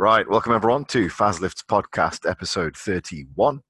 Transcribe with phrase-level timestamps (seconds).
[0.00, 3.60] Right, welcome everyone to Fazlift's podcast, episode 31.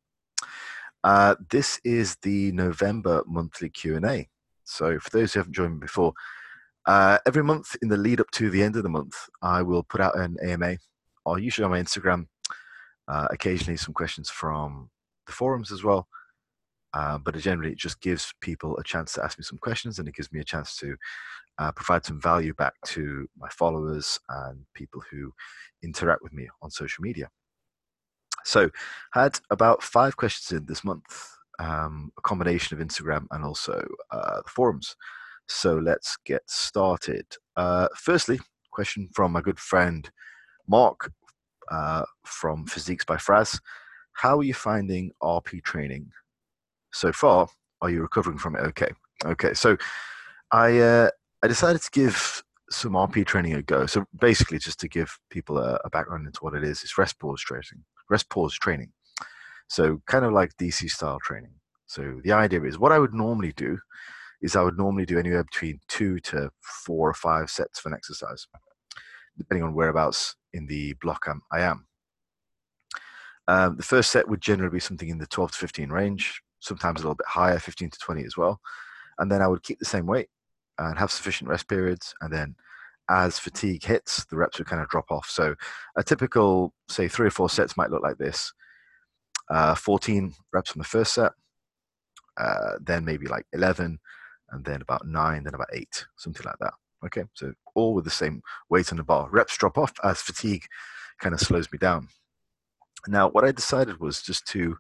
[1.03, 4.29] Uh, this is the November monthly Q&A.
[4.63, 6.13] So for those who haven't joined me before,
[6.85, 9.83] uh, every month in the lead up to the end of the month, I will
[9.83, 10.77] put out an AMA,
[11.25, 12.27] or usually on my Instagram,
[13.09, 14.91] uh, occasionally some questions from
[15.27, 16.09] the forums as well.
[16.99, 20.09] Uh, but generally, it just gives people a chance to ask me some questions and
[20.09, 20.97] it gives me a chance to
[21.59, 25.33] uh, provide some value back to my followers and people who
[25.85, 27.31] interact with me on social media.
[28.45, 28.69] So,
[29.13, 34.41] had about five questions in this month, um, a combination of Instagram and also uh,
[34.43, 34.97] the forums.
[35.47, 37.27] So, let's get started.
[37.57, 38.41] Uh, firstly,
[38.73, 40.11] question from my good friend
[40.67, 41.13] Mark
[41.71, 43.61] uh, from Physiques by Fraz.
[44.15, 46.11] How are you finding RP training
[46.93, 47.49] so far?
[47.81, 48.61] Are you recovering from it?
[48.61, 48.91] Okay.
[49.25, 49.55] Okay.
[49.55, 49.77] So,
[50.51, 51.11] I uh,
[51.43, 53.87] I decided to give some RP training a go.
[53.87, 57.19] So basically, just to give people a, a background into what it is, it's rest
[57.19, 57.85] pause training.
[58.11, 58.93] Rest pause training.
[59.69, 61.53] So kind of like DC style training.
[61.87, 63.79] So the idea is what I would normally do
[64.43, 67.95] is I would normally do anywhere between two to four or five sets of an
[67.95, 68.47] exercise,
[69.37, 71.87] depending on whereabouts in the block I'm, I am.
[73.49, 77.01] Um, the first set would generally be something in the 12 to 15 range, sometimes
[77.01, 78.61] a little bit higher, 15 to 20 as well.
[79.19, 80.29] And then I would keep the same weight
[80.79, 82.15] and have sufficient rest periods.
[82.21, 82.55] And then
[83.11, 85.29] as fatigue hits, the reps would kind of drop off.
[85.29, 85.55] So
[85.97, 88.53] a typical, say, three or four sets might look like this
[89.51, 91.33] uh, 14 reps on the first set,
[92.39, 93.99] uh, then maybe like 11,
[94.51, 96.75] and then about nine, then about eight, something like that.
[97.05, 99.29] Okay, so all with the same weight on the bar.
[99.31, 100.65] Reps drop off as fatigue
[101.21, 102.09] kind of slows me down.
[103.07, 104.77] Now, what I decided was just to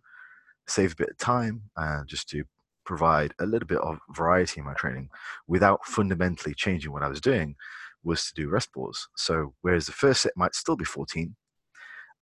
[0.68, 2.44] save a bit of time and just to
[2.84, 5.10] provide a little bit of variety in my training
[5.46, 7.54] without fundamentally changing what I was doing
[8.02, 9.08] was to do rest pause.
[9.16, 11.34] So whereas the first set might still be 14,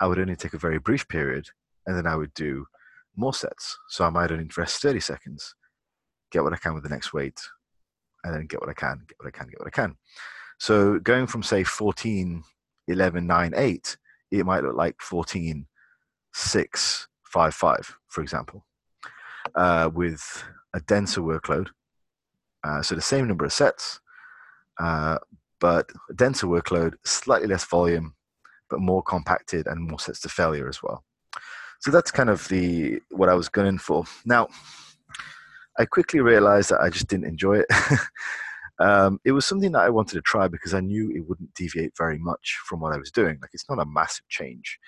[0.00, 1.46] I would only take a very brief period
[1.86, 2.66] and then I would do
[3.14, 3.78] more sets.
[3.88, 5.54] So I might only rest 30 seconds,
[6.30, 7.40] get what I can with the next weight,
[8.24, 9.96] and then get what I can, get what I can, get what I can.
[10.58, 12.42] So going from say 14,
[12.88, 13.96] 11, 9, 8,
[14.32, 15.66] it might look like 14,
[16.34, 18.64] 6, 5, 5, for example,
[19.56, 20.42] uh, with
[20.72, 21.68] a denser workload.
[22.64, 24.00] Uh, so the same number of sets,
[24.80, 25.18] uh,
[25.60, 28.14] but a denser workload, slightly less volume,
[28.70, 31.04] but more compacted and more sets to failure as well.
[31.80, 34.04] So that's kind of the what I was gunning for.
[34.24, 34.48] Now,
[35.78, 37.66] I quickly realized that I just didn't enjoy it.
[38.78, 41.94] um, it was something that I wanted to try because I knew it wouldn't deviate
[41.98, 43.36] very much from what I was doing.
[43.42, 44.78] Like it's not a massive change.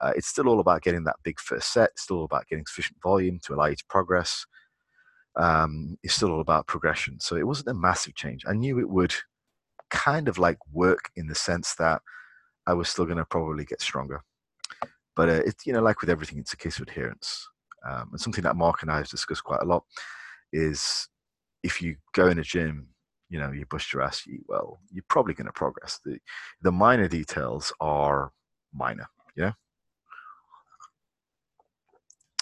[0.00, 1.90] Uh, it's still all about getting that big first set.
[1.90, 4.46] It's still all about getting sufficient volume to allow you to progress
[5.36, 7.20] um, it's still all about progression.
[7.20, 8.44] So it wasn't a massive change.
[8.46, 9.14] I knew it would
[9.90, 12.00] kind of like work in the sense that
[12.66, 14.22] I was still going to probably get stronger.
[15.14, 17.46] But uh, it's, you know, like with everything, it's a case of adherence.
[17.88, 19.84] Um, and something that Mark and I have discussed quite a lot
[20.52, 21.08] is
[21.62, 22.88] if you go in a gym,
[23.28, 26.00] you know, you bust your ass, you eat well, you're probably going to progress.
[26.04, 26.18] The,
[26.62, 28.32] the minor details are
[28.72, 29.06] minor,
[29.36, 29.52] yeah?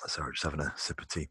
[0.06, 1.28] Sorry, just having a sip of tea.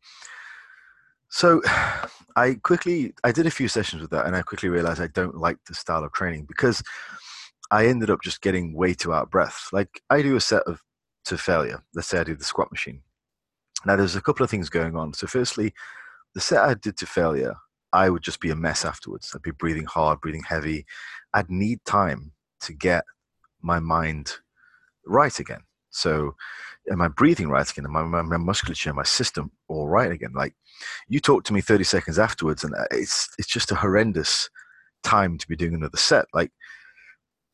[1.29, 1.61] So
[2.35, 5.37] I quickly I did a few sessions with that and I quickly realized I don't
[5.37, 6.83] like the style of training because
[7.71, 9.69] I ended up just getting way too out of breath.
[9.71, 10.81] Like I do a set of
[11.25, 11.83] to failure.
[11.93, 13.01] Let's say I do the squat machine.
[13.85, 15.13] Now there's a couple of things going on.
[15.13, 15.73] So firstly,
[16.33, 17.55] the set I did to failure,
[17.91, 19.31] I would just be a mess afterwards.
[19.33, 20.85] I'd be breathing hard, breathing heavy.
[21.33, 22.31] I'd need time
[22.61, 23.03] to get
[23.61, 24.33] my mind
[25.05, 25.61] right again.
[25.93, 26.35] So
[26.91, 27.85] am I breathing right again?
[27.85, 30.33] Am I, my, my musculature, my system all right again?
[30.33, 30.53] Like
[31.07, 34.49] you talk to me 30 seconds afterwards and uh, it's, it's just a horrendous
[35.03, 36.25] time to be doing another set.
[36.33, 36.51] Like,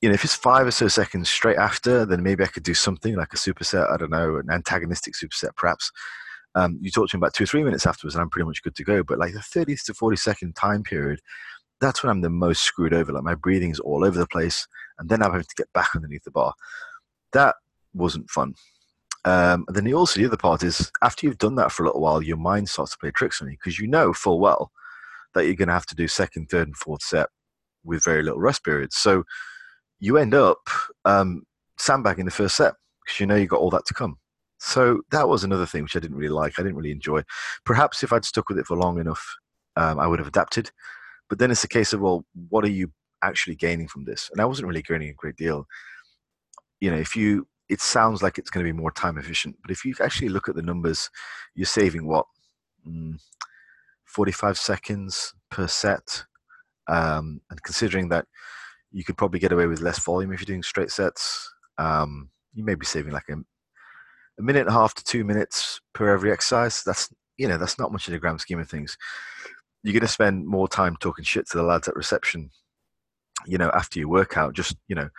[0.02, 2.74] you know, if it's five or so seconds straight after, then maybe I could do
[2.74, 3.92] something like a superset.
[3.92, 5.92] I don't know, an antagonistic superset, perhaps.
[6.56, 8.64] Um, you talk to me about two or three minutes afterwards, and I'm pretty much
[8.64, 9.04] good to go.
[9.04, 11.20] But like the 30 to 40 second time period,
[11.82, 13.12] that's when I'm the most screwed over.
[13.12, 14.68] Like my breathing's all over the place,
[14.98, 16.54] and then I'm having to get back underneath the bar.
[17.34, 17.56] That
[17.94, 18.54] wasn't fun.
[19.26, 22.02] Um, and then also the other part is after you've done that for a little
[22.02, 24.72] while, your mind starts to play tricks on you because you know full well
[25.34, 27.28] that you're going to have to do second, third, and fourth set
[27.84, 28.96] with very little rest periods.
[28.96, 29.24] So
[30.00, 30.60] you end up
[31.06, 31.44] um,
[31.78, 32.74] sandbagging the first set
[33.06, 34.18] because you know you've got all that to come.
[34.60, 36.58] So that was another thing which I didn't really like.
[36.58, 37.24] I didn't really enjoy.
[37.66, 39.38] Perhaps if I'd stuck with it for long enough,
[39.76, 40.72] um, I would have adapted.
[41.30, 42.92] But then it's a case of well, what are you
[43.22, 44.30] actually gaining from this?
[44.32, 45.66] And I wasn't really gaining a great deal.
[46.82, 49.72] You know, if you it sounds like it's going to be more time efficient, but
[49.72, 51.10] if you actually look at the numbers,
[51.54, 52.26] you're saving what
[52.88, 53.20] mm,
[54.06, 56.26] 45 seconds per set,
[56.88, 58.26] um, and considering that
[58.92, 62.64] you could probably get away with less volume if you're doing straight sets, um, you
[62.64, 66.32] may be saving like a, a minute and a half to two minutes per every
[66.32, 66.84] exercise.
[66.84, 68.98] That's you know that's not much in the grand scheme of things.
[69.84, 72.50] You're going to spend more time talking shit to the lads at reception,
[73.46, 75.10] you know, after your workout, just you know,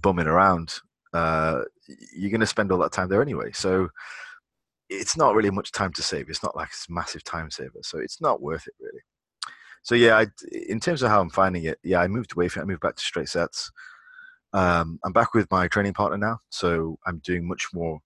[0.00, 0.74] bumming around.
[1.16, 1.64] Uh,
[2.14, 3.50] you're going to spend all that time there anyway.
[3.52, 3.88] So
[4.90, 6.28] it's not really much time to save.
[6.28, 7.80] It's not like it's a massive time saver.
[7.82, 9.00] So it's not worth it really.
[9.82, 10.26] So yeah, I,
[10.68, 12.62] in terms of how I'm finding it, yeah, I moved away from.
[12.62, 13.70] I moved back to straight sets.
[14.52, 18.00] Um, I'm back with my training partner now, so I'm doing much more,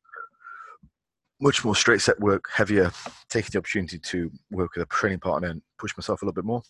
[1.40, 2.92] much more straight set work, heavier,
[3.28, 6.44] taking the opportunity to work with a training partner and push myself a little bit
[6.44, 6.62] more.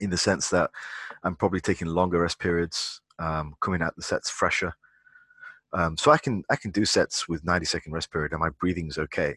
[0.00, 0.70] In the sense that
[1.22, 4.74] I'm probably taking longer rest periods, um, coming out the sets fresher,
[5.74, 8.50] um, so I can I can do sets with 90 second rest period and my
[8.60, 9.36] breathing's okay.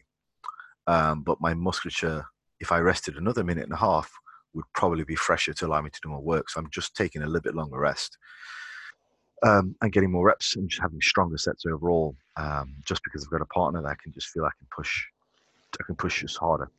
[0.86, 2.24] Um, but my musculature,
[2.60, 4.10] if I rested another minute and a half,
[4.54, 6.48] would probably be fresher to allow me to do more work.
[6.48, 8.16] So I'm just taking a little bit longer rest
[9.42, 12.16] um, and getting more reps and just having stronger sets overall.
[12.36, 15.04] Um, just because I've got a partner that I can just feel I can push,
[15.78, 16.70] I can push just harder.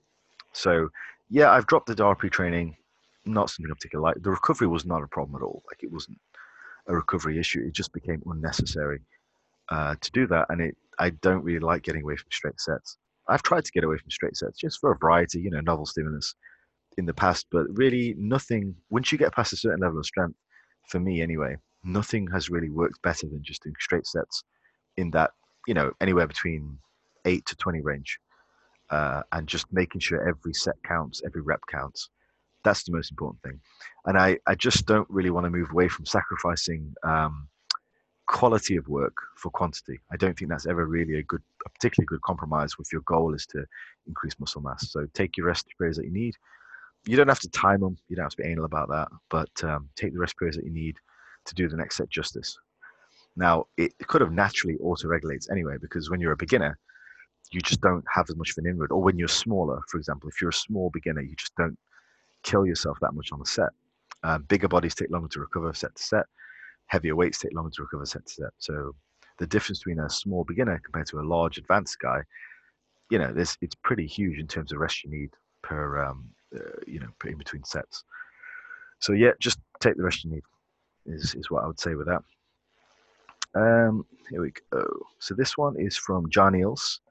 [0.53, 0.89] So
[1.29, 2.77] yeah, I've dropped the RP training.
[3.25, 4.23] Not something I particularly like.
[4.23, 5.61] The recovery was not a problem at all.
[5.67, 6.17] Like it wasn't
[6.87, 7.63] a recovery issue.
[7.67, 9.01] It just became unnecessary
[9.69, 12.97] uh, to do that, and it I don't really like getting away from straight sets.
[13.27, 15.85] I've tried to get away from straight sets just for a variety, you know, novel
[15.85, 16.35] stimulus
[16.97, 18.75] in the past, but really nothing.
[18.89, 20.37] Once you get past a certain level of strength,
[20.87, 24.43] for me anyway, nothing has really worked better than just doing straight sets
[24.97, 25.31] in that
[25.67, 26.77] you know anywhere between
[27.25, 28.19] eight to twenty range,
[28.89, 32.09] uh, and just making sure every set counts, every rep counts.
[32.63, 33.59] That's the most important thing,
[34.05, 36.93] and I I just don't really want to move away from sacrificing.
[37.03, 37.47] Um,
[38.29, 39.99] quality of work for quantity.
[40.11, 43.33] I don't think that's ever really a good, a particularly good compromise if your goal
[43.33, 43.65] is to
[44.07, 44.91] increase muscle mass.
[44.91, 46.35] So take your rest periods that you need.
[47.05, 47.97] You don't have to time them.
[48.07, 50.65] You don't have to be anal about that, but um, take the rest periods that
[50.65, 50.97] you need
[51.45, 52.55] to do the next set justice.
[53.35, 56.77] Now, it could have naturally auto-regulates anyway, because when you're a beginner,
[57.51, 58.91] you just don't have as much of an inward.
[58.91, 61.77] Or when you're smaller, for example, if you're a small beginner, you just don't
[62.43, 63.69] kill yourself that much on the set.
[64.21, 66.25] Uh, bigger bodies take longer to recover set to set
[66.89, 68.51] heavier weights take longer to recover set to set.
[68.57, 68.93] So
[69.37, 72.21] the difference between a small beginner compared to a large advanced guy,
[73.09, 75.29] you know, this it's pretty huge in terms of rest you need
[75.63, 78.03] per, um, uh, you know, in between sets.
[78.99, 80.43] So yeah, just take the rest you need
[81.05, 82.21] is is what I would say with that.
[83.55, 84.85] Um, here we go.
[85.19, 87.01] So this one is from John Eels.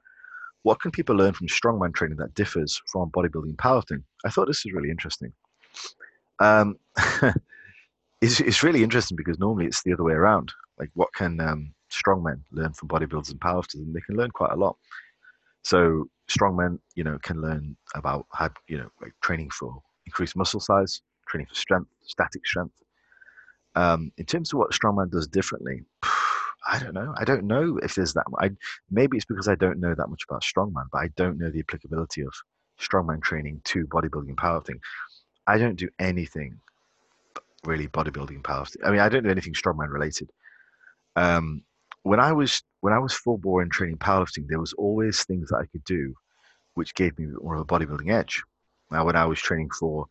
[0.63, 4.03] What can people learn from strongman training that differs from bodybuilding and powerlifting?
[4.25, 5.33] I thought this was really interesting.
[6.39, 6.77] Um,
[8.21, 10.51] it's, it's really interesting because normally it's the other way around.
[10.77, 13.75] Like, what can um, strongmen learn from bodybuilders and powerlifters?
[13.75, 14.77] And they can learn quite a lot.
[15.63, 20.59] So, strongmen, you know, can learn about how, you know, like training for increased muscle
[20.59, 22.75] size, training for strength, static strength.
[23.75, 25.83] Um, in terms of what strongman does differently,
[26.67, 27.13] I don't know.
[27.17, 28.25] I don't know if there's that.
[28.39, 28.51] I
[28.91, 31.61] maybe it's because I don't know that much about strongman, but I don't know the
[31.61, 32.33] applicability of
[32.79, 34.79] strongman training to bodybuilding and powerlifting.
[35.47, 36.59] I don't do anything
[37.65, 38.85] really bodybuilding powerlifting.
[38.85, 40.29] I mean, I don't do anything strongman related.
[41.15, 41.63] Um,
[42.03, 45.49] when I was when I was full bore in training powerlifting, there was always things
[45.49, 46.13] that I could do,
[46.75, 48.41] which gave me more of a bodybuilding edge.
[48.91, 50.05] Now, when I was training for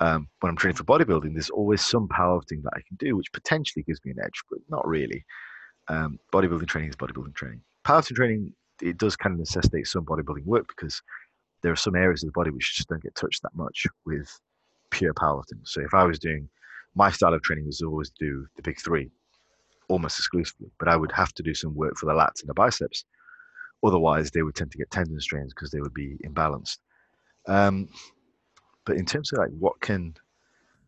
[0.00, 3.32] um, when I'm training for bodybuilding, there's always some powerlifting that I can do, which
[3.32, 5.24] potentially gives me an edge, but not really.
[5.88, 7.62] Um, bodybuilding training is bodybuilding training.
[7.84, 11.02] Powerlifting training it does kind of necessitate some bodybuilding work because
[11.62, 14.30] there are some areas of the body which just don't get touched that much with
[14.90, 15.60] pure powerlifting.
[15.64, 16.48] So if I was doing
[16.94, 19.10] my style of training was always do the big three
[19.88, 22.54] almost exclusively, but I would have to do some work for the lats and the
[22.54, 23.04] biceps.
[23.84, 26.78] Otherwise, they would tend to get tendon strains because they would be imbalanced.
[27.46, 27.88] Um,
[28.84, 30.14] but in terms of like what can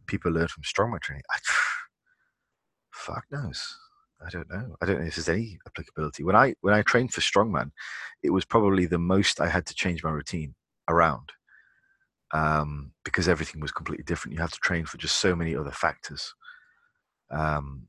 [0.06, 1.38] people learn from strongman training, I,
[2.90, 3.76] fuck knows.
[4.24, 4.76] I don't know.
[4.82, 6.24] I don't know if there's any applicability.
[6.24, 7.70] When I when I trained for strongman,
[8.22, 10.54] it was probably the most I had to change my routine
[10.88, 11.32] around
[12.32, 14.34] um, because everything was completely different.
[14.34, 16.34] You have to train for just so many other factors.
[17.30, 17.88] Um,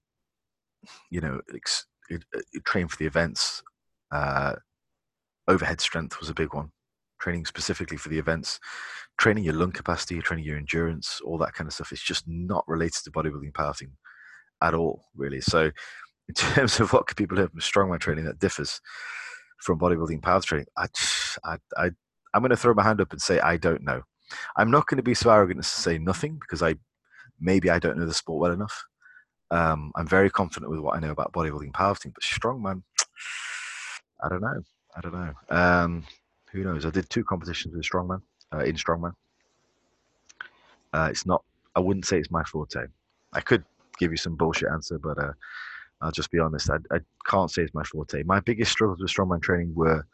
[1.10, 3.63] you know, it, it train for the events.
[4.12, 4.55] Uh,
[5.48, 6.71] overhead strength was a big one.
[7.19, 8.60] Training specifically for the events,
[9.19, 11.91] training your lung capacity, training your endurance, all that kind of stuff.
[11.91, 13.91] It's just not related to bodybuilding powerlifting
[14.62, 15.41] at all, really.
[15.41, 15.71] So,
[16.27, 18.79] in terms of what people learn from strongman training that differs
[19.60, 20.88] from bodybuilding power training, I,
[21.43, 21.91] I, I,
[22.33, 24.01] I'm going to throw my hand up and say I don't know.
[24.57, 26.75] I'm not going to be so arrogant as to say nothing because I
[27.39, 28.85] maybe I don't know the sport well enough.
[29.50, 32.83] Um, I'm very confident with what I know about bodybuilding, powerlifting, but strongman,
[34.23, 34.61] I don't know.
[34.95, 35.33] I don't know.
[35.50, 36.03] Um,
[36.51, 36.85] who knows?
[36.85, 38.21] I did two competitions with strongman
[38.53, 39.13] uh, in strongman.
[40.93, 41.43] Uh, it's not.
[41.75, 42.85] I wouldn't say it's my forte.
[43.33, 43.63] I could
[43.97, 45.31] give you some bullshit answer, but uh,
[46.01, 46.69] I'll just be honest.
[46.69, 48.23] I, I can't say it's my forte.
[48.23, 50.05] My biggest struggles with strongman training were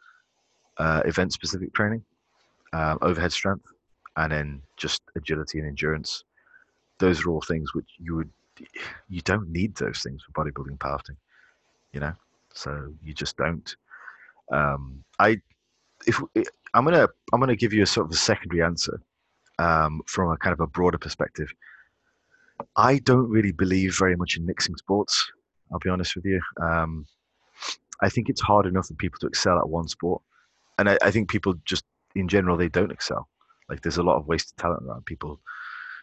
[0.78, 2.04] uh, event specific training,
[2.72, 3.66] um, overhead strength,
[4.18, 6.24] and then just agility and endurance.
[6.98, 8.30] Those are all things which you would
[9.08, 11.16] you don't need those things for bodybuilding powerlifting,
[11.92, 12.12] you know.
[12.52, 13.74] So you just don't.
[14.52, 15.40] Um, I
[16.06, 16.20] if
[16.74, 19.00] I'm gonna I'm gonna give you a sort of a secondary answer
[19.60, 21.48] um, from a kind of a broader perspective.
[22.76, 25.30] I don't really believe very much in mixing sports.
[25.72, 26.40] I'll be honest with you.
[26.60, 27.06] Um,
[28.02, 30.22] I think it's hard enough for people to excel at one sport,
[30.78, 31.84] and I, I, think people just
[32.16, 33.28] in general they don't excel.
[33.68, 35.06] Like there's a lot of wasted talent around.
[35.06, 35.40] People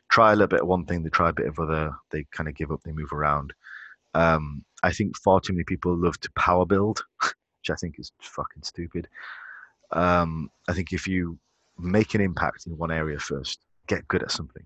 [0.10, 2.48] try a little bit of one thing, they try a bit of other, they kind
[2.48, 3.54] of give up, they move around.
[4.14, 8.12] Um, I think far too many people love to power build, which I think is
[8.22, 9.08] fucking stupid.
[9.92, 11.38] Um, I think if you
[11.78, 14.64] make an impact in one area first, get good at something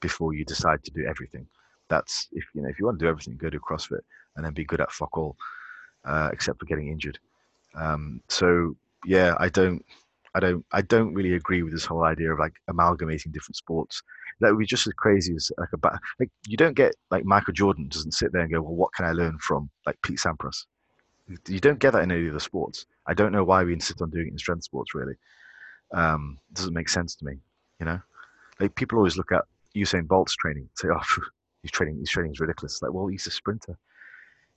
[0.00, 1.46] before you decide to do everything.
[1.88, 4.00] That's if you know if you want to do everything, go do CrossFit
[4.36, 5.36] and then be good at fuck all,
[6.04, 7.18] uh, except for getting injured.
[7.74, 9.84] Um, so yeah, I don't,
[10.34, 14.02] I don't, I don't really agree with this whole idea of like amalgamating different sports.
[14.40, 17.52] That would be just as crazy as like a like you don't get like Michael
[17.52, 20.64] Jordan doesn't sit there and go, well, what can I learn from like Pete Sampras?
[21.48, 22.86] You don't get that in any of the sports.
[23.06, 24.94] I don't know why we insist on doing it in strength sports.
[24.94, 25.14] Really,
[25.92, 27.34] um, doesn't make sense to me.
[27.78, 28.00] You know,
[28.58, 29.44] like people always look at
[29.76, 31.22] Usain Bolt's training, say, "Oh,
[31.62, 33.78] he's training, his training is ridiculous." Like, well, he's a sprinter.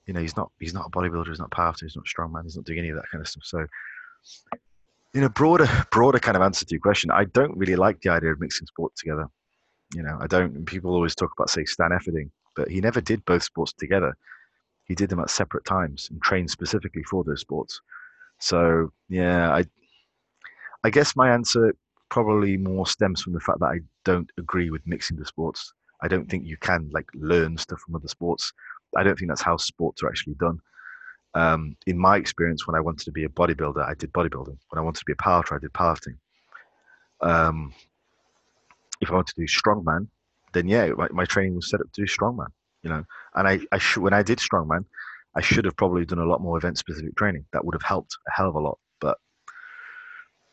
[0.06, 2.56] You know, he's not he's not a bodybuilder, he's not powerlifter, he's not strongman, he's
[2.56, 3.44] not doing any of that kind of stuff.
[3.44, 3.66] So,
[5.14, 8.10] you know, broader broader kind of answer to your question, I don't really like the
[8.10, 9.26] idea of mixing sports together.
[9.94, 10.64] You know, I don't.
[10.66, 14.16] People always talk about say Stan Efferding, but he never did both sports together.
[14.84, 17.80] He did them at separate times and trained specifically for those sports.
[18.38, 19.64] So yeah, I
[20.84, 21.74] I guess my answer
[22.08, 25.72] probably more stems from the fact that I don't agree with mixing the sports.
[26.02, 28.52] I don't think you can like learn stuff from other sports.
[28.96, 30.60] I don't think that's how sports are actually done.
[31.36, 34.56] Um, in my experience, when I wanted to be a bodybuilder, I did bodybuilding.
[34.70, 36.16] When I wanted to be a powerlifter, I did powerlifting.
[37.20, 37.74] Um,
[39.02, 40.08] if I wanted to do strongman,
[40.54, 42.48] then yeah, my, my, training was set up to do strongman.
[42.82, 44.86] You know, and I, I sh- when I did strongman,
[45.34, 47.44] I should have probably done a lot more event specific training.
[47.52, 48.78] That would have helped a hell of a lot.
[49.02, 49.18] But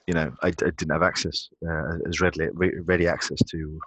[0.08, 2.50] you know, I, I didn't have access uh, as readily
[2.82, 3.80] ready access to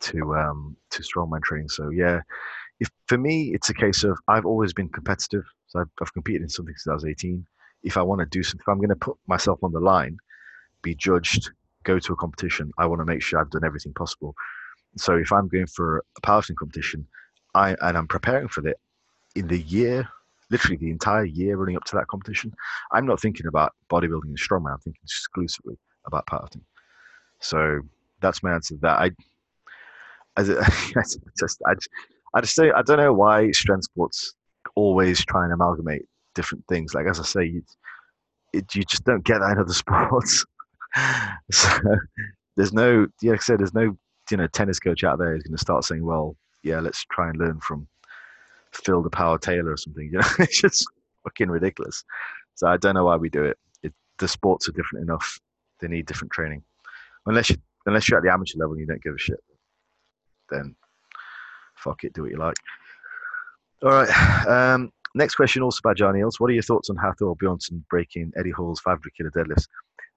[0.00, 1.68] to um, to strongman training.
[1.68, 2.22] So yeah,
[2.80, 5.44] if for me it's a case of I've always been competitive.
[5.68, 7.46] So I've, I've competed in something since I was 18.
[7.84, 10.16] If I want to do something, if I'm going to put myself on the line,
[10.82, 11.50] be judged,
[11.84, 14.34] go to a competition, I want to make sure I've done everything possible.
[14.96, 17.06] So if I'm going for a powerlifting competition,
[17.54, 18.78] I and I'm preparing for it
[19.34, 20.08] in the year
[20.50, 22.52] literally the entire year running up to that competition,
[22.92, 24.72] I'm not thinking about bodybuilding and strongman.
[24.72, 26.62] I'm thinking exclusively about powerlifting.
[27.40, 27.80] So
[28.20, 28.98] that's my answer to that.
[28.98, 29.10] I,
[30.36, 30.58] as it,
[31.38, 31.74] just, I,
[32.34, 34.34] I just I don't know why strength sports
[34.74, 36.02] always try and amalgamate
[36.34, 36.94] different things.
[36.94, 37.62] Like as I say, you,
[38.52, 40.44] it, you just don't get that in other sports.
[41.50, 41.68] so
[42.56, 43.96] there's no, yeah, like I said, there's no,
[44.30, 47.28] you know, tennis coach out there who's going to start saying, well, yeah, let's try
[47.28, 47.86] and learn from
[48.72, 50.08] Phil the Power Taylor or something.
[50.12, 50.84] You know, it's just
[51.24, 52.04] fucking ridiculous.
[52.54, 53.56] So I don't know why we do it.
[53.82, 53.92] it.
[54.18, 55.38] The sports are different enough.
[55.80, 56.62] They need different training.
[57.26, 57.56] Unless you
[57.86, 59.38] unless you're at the amateur level and you don't give a shit,
[60.50, 60.74] then
[61.76, 62.56] fuck it, do what you like.
[63.82, 64.46] All right.
[64.48, 66.40] Um, next question, also by Johnny Hills.
[66.40, 69.68] What are your thoughts on Hafthor Bjornsson breaking Eddie Hall's 500 kilo deadlifts?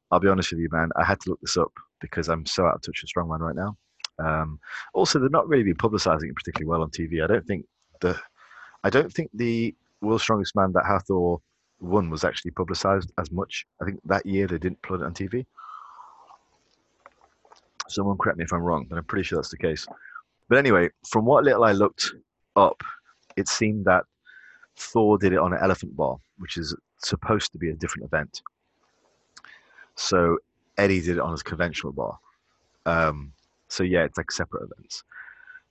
[0.10, 0.89] I'll be honest with you, man.
[0.96, 3.56] I had to look this up because I'm so out of touch with strongman right
[3.56, 3.77] now.
[4.18, 4.60] Um,
[4.94, 7.24] also, they're not really publicizing it particularly well on TV.
[7.24, 7.65] I don't think
[8.01, 8.20] the
[8.84, 11.39] I don't think the World's Strongest Man that Hafthor
[11.80, 13.65] won was actually publicized as much.
[13.82, 15.46] I think that year they didn't put it on TV.
[17.88, 19.86] Someone correct me if I'm wrong, but I'm pretty sure that's the case.
[20.50, 22.13] But anyway, from what little I looked
[22.56, 22.82] up,
[23.38, 24.04] it seemed that
[24.78, 28.42] Thor did it on an elephant bar, which is supposed to be a different event.
[29.96, 30.38] So
[30.78, 32.18] Eddie did it on his conventional bar.
[32.86, 33.34] Um,
[33.68, 35.04] so yeah, it's like separate events.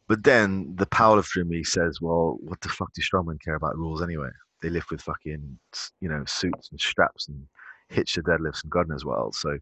[0.09, 3.77] But then the powerlifter in me says, well, what the fuck do strongmen care about
[3.77, 4.31] rules anyway?
[4.61, 5.59] They lift with fucking,
[6.01, 7.47] you know, suits and straps and
[7.89, 9.41] hitch the deadlifts and God knows what else.
[9.41, 9.59] So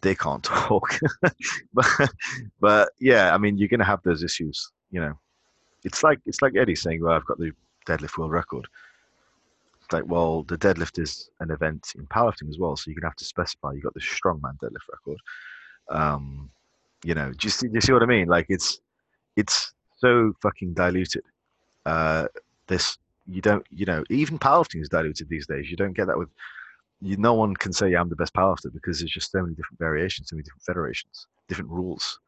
[0.00, 0.98] they can't talk.
[1.72, 2.10] but,
[2.60, 5.14] but yeah, I mean, you're going to have those issues, you know.
[5.84, 7.52] It's like it's like Eddie saying, "Well, I've got the
[7.86, 8.66] deadlift world record."
[9.82, 13.10] It's like, well, the deadlift is an event in powerlifting as well, so you're gonna
[13.10, 15.18] have to specify you got the strongman deadlift record.
[15.90, 16.50] Um,
[17.04, 18.28] you know, do you, see, do you see what I mean?
[18.28, 18.80] Like it's
[19.36, 21.24] it's so fucking diluted.
[21.84, 22.28] Uh,
[22.68, 25.70] this you don't, you know, even powerlifting is diluted these days.
[25.70, 26.28] You don't get that with.
[27.00, 29.78] You, no one can say I'm the best powerlifter because there's just so many different
[29.78, 32.20] variations, so many different federations, different rules.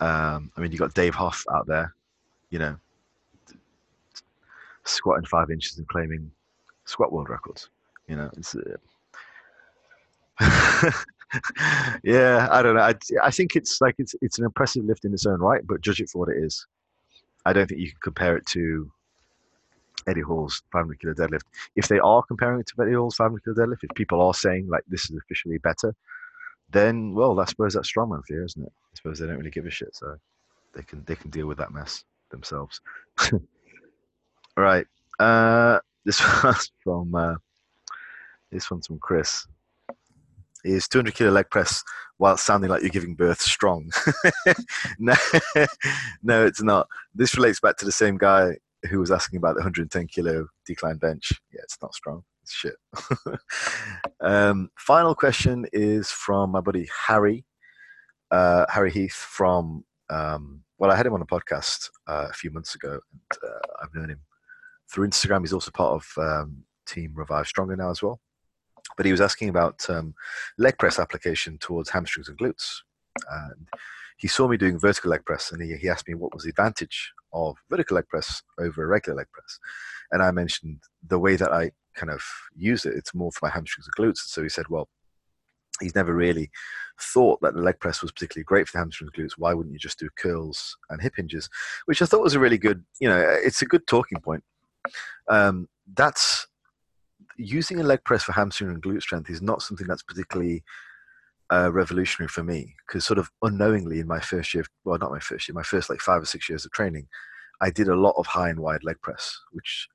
[0.00, 1.94] Um, I mean, you got Dave Hoff out there,
[2.50, 2.76] you know,
[4.84, 6.30] squatting five inches and claiming
[6.84, 7.70] squat world records.
[8.08, 8.54] You know, it's.
[8.54, 8.76] Uh,
[12.02, 12.82] yeah, I don't know.
[12.82, 15.80] I, I think it's like it's it's an impressive lift in its own right, but
[15.80, 16.66] judge it for what it is.
[17.46, 18.90] I don't think you can compare it to
[20.06, 21.44] Eddie Hall's 500 kilo deadlift.
[21.76, 24.68] If they are comparing it to Eddie Hall's 500 kilo deadlift, if people are saying
[24.68, 25.94] like this is officially better,
[26.70, 28.72] then well, I suppose that's strongman fear, isn't it?
[28.92, 30.16] I suppose they don't really give a shit, so
[30.74, 32.80] they can they can deal with that mess themselves.
[33.32, 33.40] All
[34.56, 34.86] right,
[35.18, 37.34] uh, this one's from uh,
[38.50, 39.46] this one's from Chris.
[40.62, 41.82] Is 200 kilo leg press
[42.18, 43.90] while sounding like you're giving birth strong?
[44.98, 45.14] no,
[46.22, 46.86] no, it's not.
[47.14, 48.56] This relates back to the same guy
[48.90, 51.32] who was asking about the 110 kilo decline bench.
[51.50, 52.24] Yeah, it's not strong.
[52.42, 52.74] It's shit.
[54.20, 57.46] um, final question is from my buddy Harry,
[58.30, 59.84] uh, Harry Heath from.
[60.10, 63.58] Um, well, I had him on a podcast uh, a few months ago, and uh,
[63.82, 64.20] I've known him
[64.90, 65.42] through Instagram.
[65.42, 68.18] He's also part of um, Team Revive Stronger now as well.
[68.96, 70.14] But he was asking about um,
[70.56, 72.78] leg press application towards hamstrings and glutes.
[73.30, 73.68] And
[74.16, 76.50] he saw me doing vertical leg press, and he, he asked me what was the
[76.50, 79.58] advantage of vertical leg press over a regular leg press.
[80.12, 82.22] And I mentioned the way that I kind of
[82.56, 84.20] use it, it's more for my hamstrings and glutes.
[84.20, 84.88] So he said, well,
[85.80, 86.50] he's never really
[87.00, 89.38] thought that the leg press was particularly great for the hamstrings and glutes.
[89.38, 91.48] Why wouldn't you just do curls and hip hinges?
[91.86, 94.44] Which I thought was a really good, you know, it's a good talking point.
[95.28, 96.46] Um, that's
[97.36, 100.62] using a leg press for hamstring and glute strength is not something that's particularly
[101.52, 105.18] uh, revolutionary for me because sort of unknowingly in my first year, well, not my
[105.18, 107.08] first year, my first like five or six years of training,
[107.60, 109.88] I did a lot of high and wide leg press, which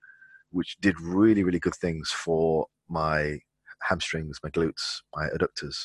[0.52, 3.40] which did really really good things for my
[3.82, 5.78] hamstrings, my glutes, my adductors,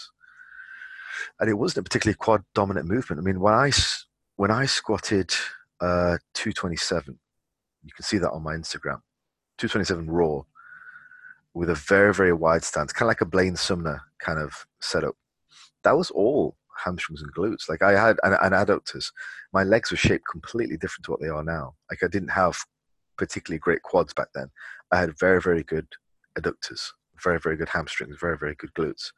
[1.39, 3.21] and it wasn't a particularly quad dominant movement.
[3.21, 3.71] I mean, when I
[4.37, 5.33] when I squatted
[5.81, 7.19] uh, 227,
[7.85, 9.01] you can see that on my Instagram,
[9.59, 10.43] 227 raw
[11.53, 15.17] with a very very wide stance, kind of like a Blaine Sumner kind of setup
[15.83, 17.69] that was all hamstrings and glutes.
[17.69, 19.13] Like I had an, an adductors,
[19.53, 21.75] my legs were shaped completely different to what they are now.
[21.91, 22.57] Like I didn't have
[23.17, 24.51] particularly great quads back then.
[24.91, 25.87] I had very, very good
[26.39, 26.89] adductors,
[27.23, 29.11] very, very good hamstrings, very, very good glutes.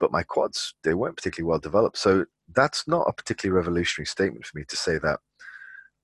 [0.00, 1.98] But my quads, they weren't particularly well developed.
[1.98, 5.20] So that's not a particularly revolutionary statement for me to say that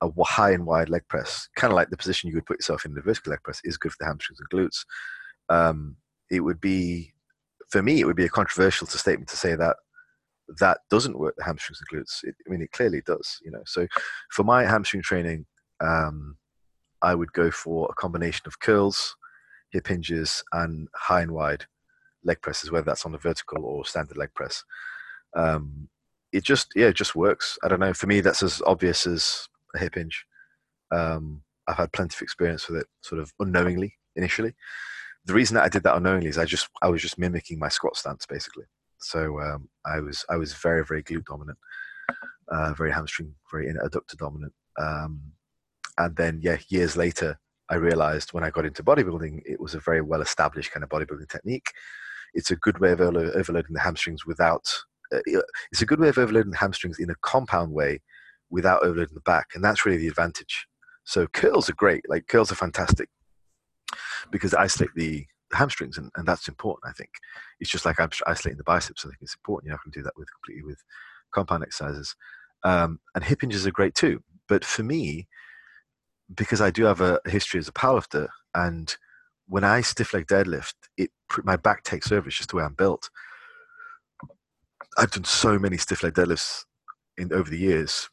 [0.00, 2.84] a high and wide leg press, kind of like the position you would put yourself
[2.84, 4.84] in the vertical leg press, is good for the hamstrings and glutes.
[5.48, 5.96] Um,
[6.30, 7.12] it would be
[7.68, 9.76] for me, it would be a controversial statement to say that
[10.58, 12.20] that doesn't work the hamstrings and glutes.
[12.22, 13.38] It, I mean, it clearly does.
[13.44, 13.86] You know, so
[14.30, 15.44] for my hamstring training,
[15.80, 16.36] um,
[17.02, 19.14] I would go for a combination of curls,
[19.70, 21.66] hip hinges, and high and wide
[22.24, 24.64] leg presses, whether that's on a vertical or standard leg press.
[25.36, 25.88] Um,
[26.32, 27.58] it just yeah, it just works.
[27.62, 27.94] I don't know.
[27.94, 30.24] For me, that's as obvious as a hip hinge.
[30.90, 34.54] Um, I've had plenty of experience with it, sort of unknowingly initially
[35.28, 37.68] the reason that I did that unknowingly is I just I was just mimicking my
[37.68, 38.64] squat stance basically.
[38.98, 41.58] So um, I was I was very very glute dominant,
[42.50, 44.54] uh, very hamstring, very adductor dominant.
[44.78, 45.20] Um,
[45.98, 47.38] and then yeah, years later,
[47.70, 50.90] I realized when I got into bodybuilding, it was a very well established kind of
[50.90, 51.72] bodybuilding technique.
[52.34, 54.66] It's a good way of overloading the hamstrings without.
[55.12, 55.20] Uh,
[55.72, 58.00] it's a good way of overloading the hamstrings in a compound way
[58.50, 60.66] without overloading the back, and that's really the advantage.
[61.04, 62.04] So curls are great.
[62.08, 63.08] Like curls are fantastic
[64.30, 66.90] because I isolate the hamstrings, and, and that's important.
[66.90, 67.10] I think
[67.60, 69.04] it's just like I'm isolating the biceps.
[69.04, 69.66] I think it's important.
[69.66, 70.82] You know, I can do that with completely with
[71.32, 72.14] compound exercises,
[72.64, 74.22] um, and hip hinges are great too.
[74.48, 75.28] But for me,
[76.34, 78.94] because I do have a history as a powerlifter, and
[79.46, 81.10] when I stiff leg deadlift, it
[81.44, 82.28] my back takes over.
[82.28, 83.10] It's just the way I'm built.
[84.96, 86.64] I've done so many stiff leg deadlifts
[87.16, 88.08] in over the years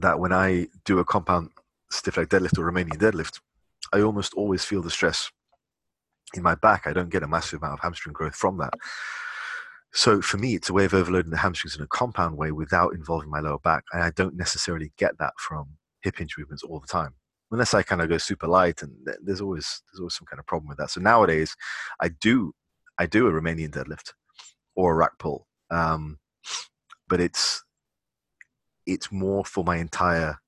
[0.00, 1.50] that when I do a compound
[1.90, 3.40] stiff leg deadlift or Romanian deadlift,
[3.92, 5.30] I almost always feel the stress
[6.34, 6.86] in my back.
[6.86, 8.74] I don't get a massive amount of hamstring growth from that.
[9.92, 12.94] So for me, it's a way of overloading the hamstrings in a compound way without
[12.94, 13.84] involving my lower back.
[13.92, 17.14] And I don't necessarily get that from hip hinge movements all the time.
[17.50, 20.46] Unless I kind of go super light, and there's always there's always some kind of
[20.46, 20.90] problem with that.
[20.90, 21.54] So nowadays,
[22.00, 22.54] I do
[22.98, 24.12] I do a Romanian deadlift
[24.74, 26.18] or a rack pull, um,
[27.08, 27.62] but it's
[28.86, 30.38] it's more for my entire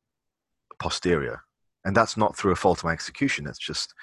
[0.79, 1.43] posterior
[1.85, 3.45] and that's not through a fault of my execution.
[3.45, 3.95] That's just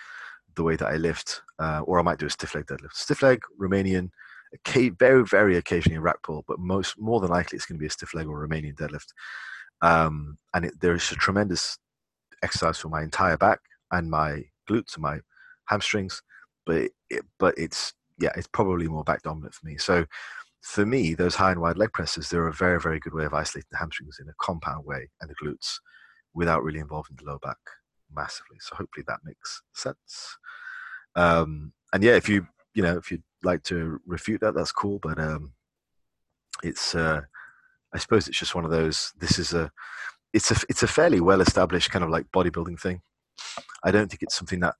[0.56, 2.94] the way that I lift, uh, or I might do a stiff leg deadlift.
[2.94, 4.10] Stiff leg, Romanian,
[4.68, 7.88] very very occasionally a rack pull, but most more than likely it's going to be
[7.88, 9.08] a stiff leg or Romanian deadlift.
[9.82, 11.78] Um, and it, there is a tremendous
[12.44, 13.60] exercise for my entire back
[13.92, 15.20] and my glutes and my
[15.68, 16.22] hamstrings,
[16.66, 19.78] but it, but it's yeah, it's probably more back dominant for me.
[19.78, 20.06] So
[20.62, 23.34] for me, those high and wide leg presses, they're a very very good way of
[23.34, 25.80] isolating the hamstrings in a compound way and the glutes
[26.34, 27.58] without really involving the low back.
[28.14, 28.58] massively.
[28.60, 30.38] So hopefully that makes sense.
[31.16, 35.00] Um, and yeah, if you you know if you'd like to refute that, that's cool.
[35.02, 35.54] But um,
[36.64, 37.22] it's uh,
[37.94, 39.12] I suppose it's just one of those.
[39.20, 39.72] This is a
[40.34, 43.02] it's a it's a fairly well established kind of like bodybuilding thing.
[43.84, 44.76] I don't think it's something that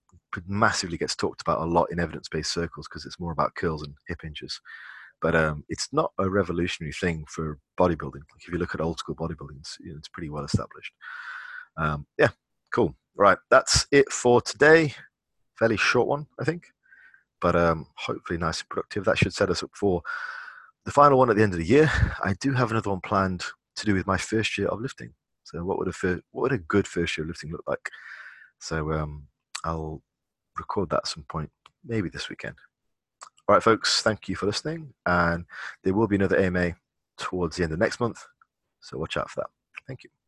[0.48, 3.84] massively gets talked about a lot in evidence based circles because it's more about curls
[3.84, 4.62] and hip hinges.
[5.22, 8.16] But um, it's not a revolutionary thing for bodybuilding.
[8.16, 10.94] Like if you look at old school bodybuilding, it's, you know, it's pretty well established.
[11.78, 12.30] Um, yeah,
[12.74, 12.96] cool.
[13.16, 14.96] Right, that's it for today.
[15.60, 16.68] Fairly short one, I think,
[17.40, 19.06] but um, hopefully nice and productive.
[19.06, 20.02] That should set us up for
[20.86, 21.92] the final one at the end of the year.
[22.24, 23.44] I do have another one planned
[23.76, 25.14] to do with my first year of lifting.
[25.44, 27.90] So what would a fir- what would a good first year of lifting look like?
[28.60, 29.28] So um,
[29.64, 30.02] I'll
[30.58, 31.50] record that at some point,
[31.84, 32.56] maybe this weekend.
[33.48, 34.94] All right, folks, thank you for listening.
[35.06, 35.46] And
[35.84, 36.76] there will be another AMA
[37.18, 38.24] towards the end of next month.
[38.82, 39.50] So watch out for that.
[39.88, 40.12] Thank you.